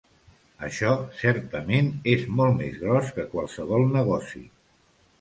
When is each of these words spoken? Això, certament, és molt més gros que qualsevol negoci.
Això, 0.67 0.93
certament, 1.17 1.93
és 2.15 2.25
molt 2.41 2.59
més 2.65 2.83
gros 2.87 3.15
que 3.19 3.29
qualsevol 3.37 3.89
negoci. 4.01 4.47